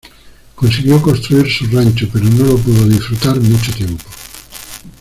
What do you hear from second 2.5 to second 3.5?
pudo disfrutar